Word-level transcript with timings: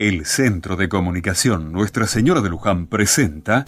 El 0.00 0.24
Centro 0.24 0.76
de 0.76 0.88
Comunicación 0.88 1.72
Nuestra 1.72 2.06
Señora 2.06 2.40
de 2.40 2.48
Luján 2.48 2.86
presenta 2.86 3.66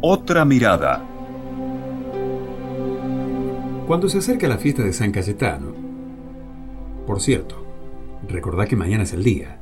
Otra 0.00 0.44
Mirada. 0.44 1.04
Cuando 3.88 4.08
se 4.08 4.18
acerca 4.18 4.46
la 4.46 4.56
fiesta 4.56 4.84
de 4.84 4.92
San 4.92 5.10
Cayetano, 5.10 5.74
por 7.08 7.20
cierto, 7.20 7.66
recordá 8.28 8.66
que 8.66 8.76
mañana 8.76 9.02
es 9.02 9.14
el 9.14 9.24
día, 9.24 9.58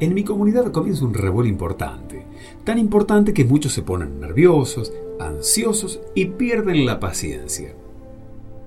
en 0.00 0.14
mi 0.14 0.24
comunidad 0.24 0.72
comienza 0.72 1.04
un 1.04 1.12
revuelo 1.12 1.50
importante, 1.50 2.24
tan 2.64 2.78
importante 2.78 3.34
que 3.34 3.44
muchos 3.44 3.74
se 3.74 3.82
ponen 3.82 4.20
nerviosos, 4.20 4.90
ansiosos 5.20 6.00
y 6.14 6.28
pierden 6.28 6.86
la 6.86 6.98
paciencia. 6.98 7.74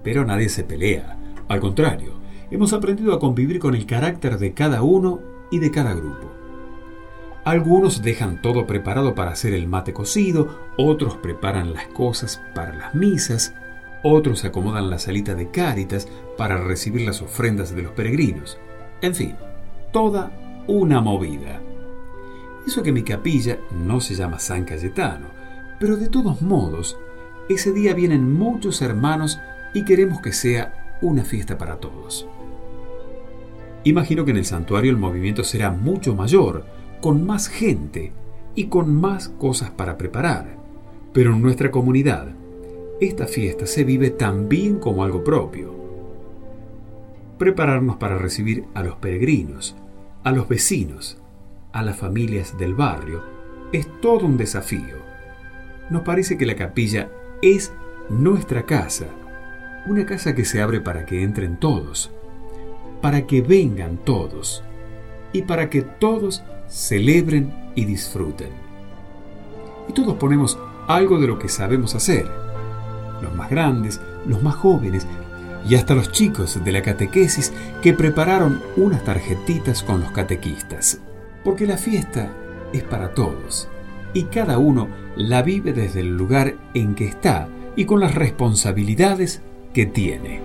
Pero 0.03 0.23
nadie 0.23 0.49
se 0.49 0.63
pelea, 0.63 1.17
al 1.47 1.59
contrario, 1.59 2.24
hemos 2.51 2.73
aprendido 2.73 3.13
a 3.13 3.19
convivir 3.19 3.59
con 3.59 3.75
el 3.75 3.85
carácter 3.85 4.37
de 4.37 4.53
cada 4.53 4.81
uno 4.81 5.19
y 5.51 5.59
de 5.59 5.71
cada 5.71 5.93
grupo. 5.93 6.31
Algunos 7.43 8.01
dejan 8.01 8.41
todo 8.41 8.65
preparado 8.65 9.13
para 9.13 9.31
hacer 9.31 9.53
el 9.53 9.67
mate 9.67 9.93
cocido, 9.93 10.71
otros 10.77 11.15
preparan 11.17 11.73
las 11.73 11.87
cosas 11.87 12.41
para 12.55 12.73
las 12.75 12.95
misas, 12.95 13.53
otros 14.03 14.45
acomodan 14.45 14.89
la 14.89 14.97
salita 14.97 15.35
de 15.35 15.51
cáritas 15.51 16.07
para 16.37 16.57
recibir 16.57 17.05
las 17.05 17.21
ofrendas 17.21 17.75
de 17.75 17.83
los 17.83 17.91
peregrinos. 17.91 18.57
En 19.01 19.13
fin, 19.13 19.35
toda 19.91 20.31
una 20.67 21.01
movida. 21.01 21.61
Eso 22.65 22.81
que 22.81 22.91
mi 22.91 23.03
capilla 23.03 23.59
no 23.71 24.01
se 24.01 24.15
llama 24.15 24.39
San 24.39 24.65
Cayetano, 24.65 25.27
pero 25.79 25.97
de 25.97 26.09
todos 26.09 26.41
modos, 26.41 26.97
ese 27.47 27.71
día 27.73 27.93
vienen 27.93 28.33
muchos 28.33 28.81
hermanos 28.81 29.39
y 29.75 29.85
queremos 29.85 30.19
que 30.19 30.33
sea 30.33 30.97
una 31.01 31.23
fiesta 31.23 31.59
para 31.59 31.75
todos. 31.75 32.27
Imagino 33.85 34.25
que 34.25 34.31
en 34.31 34.37
el 34.37 34.45
santuario 34.45 34.89
el 34.89 34.97
movimiento 34.97 35.43
será 35.43 35.69
mucho 35.69 36.15
mayor, 36.15 36.65
con 37.01 37.23
más 37.23 37.47
gente 37.47 38.11
y 38.55 38.65
con 38.65 38.93
más 38.95 39.29
cosas 39.29 39.69
para 39.69 39.95
preparar. 39.95 40.57
Pero 41.13 41.33
en 41.33 41.41
nuestra 41.43 41.69
comunidad, 41.69 42.29
esta 42.99 43.27
fiesta 43.27 43.67
se 43.67 43.83
vive 43.83 44.09
también 44.09 44.79
como 44.79 45.03
algo 45.03 45.23
propio. 45.23 45.71
Prepararnos 47.37 47.97
para 47.97 48.17
recibir 48.17 48.65
a 48.73 48.81
los 48.81 48.95
peregrinos, 48.95 49.75
a 50.23 50.31
los 50.31 50.47
vecinos, 50.47 51.21
a 51.71 51.83
las 51.83 51.95
familias 51.95 52.57
del 52.57 52.73
barrio, 52.73 53.21
es 53.71 53.87
todo 54.01 54.25
un 54.25 54.37
desafío. 54.37 54.95
Nos 55.91 56.01
parece 56.01 56.39
que 56.39 56.47
la 56.47 56.55
capilla 56.55 57.11
es 57.43 57.71
nuestra 58.09 58.65
casa, 58.65 59.05
una 59.85 60.07
casa 60.07 60.33
que 60.33 60.43
se 60.43 60.59
abre 60.59 60.81
para 60.81 61.05
que 61.05 61.21
entren 61.21 61.59
todos, 61.59 62.11
para 63.05 63.27
que 63.27 63.43
vengan 63.43 63.97
todos 63.97 64.63
y 65.31 65.43
para 65.43 65.69
que 65.69 65.83
todos 65.83 66.41
celebren 66.67 67.53
y 67.75 67.85
disfruten. 67.85 68.49
Y 69.87 69.93
todos 69.93 70.15
ponemos 70.15 70.57
algo 70.87 71.19
de 71.19 71.27
lo 71.27 71.37
que 71.37 71.47
sabemos 71.47 71.93
hacer. 71.93 72.27
Los 73.21 73.31
más 73.35 73.51
grandes, 73.51 74.01
los 74.25 74.41
más 74.41 74.55
jóvenes 74.55 75.05
y 75.69 75.75
hasta 75.75 75.93
los 75.93 76.11
chicos 76.11 76.59
de 76.65 76.71
la 76.71 76.81
catequesis 76.81 77.53
que 77.83 77.93
prepararon 77.93 78.59
unas 78.75 79.03
tarjetitas 79.03 79.83
con 79.83 80.01
los 80.01 80.09
catequistas. 80.09 80.99
Porque 81.43 81.67
la 81.67 81.77
fiesta 81.77 82.31
es 82.73 82.81
para 82.81 83.13
todos 83.13 83.67
y 84.15 84.23
cada 84.23 84.57
uno 84.57 84.87
la 85.15 85.43
vive 85.43 85.73
desde 85.73 85.99
el 85.99 86.17
lugar 86.17 86.55
en 86.73 86.95
que 86.95 87.05
está 87.05 87.49
y 87.75 87.85
con 87.85 87.99
las 87.99 88.15
responsabilidades 88.15 89.43
que 89.75 89.85
tiene. 89.85 90.44